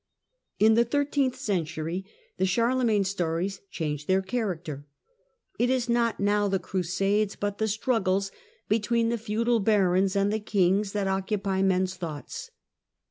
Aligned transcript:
In 0.57 0.73
the 0.73 0.83
thirteenth 0.83 1.35
century 1.35 2.05
the 2.37 2.47
Charlemagne 2.47 3.03
stories 3.03 3.61
change 3.69 4.07
their 4.07 4.23
character. 4.23 4.87
It 5.59 5.69
is 5.69 5.87
not 5.87 6.19
now 6.19 6.47
the 6.47 6.57
Crusades, 6.57 7.35
but 7.35 7.59
the 7.59 7.67
struggles 7.67 8.31
between 8.67 9.09
the 9.09 9.19
feudal 9.19 9.59
barons 9.59 10.15
and 10.15 10.33
the 10.33 10.39
kings, 10.39 10.93
that 10.93 11.07
occupy 11.07 11.61
men's 11.61 11.97
thoughts. 11.97 12.49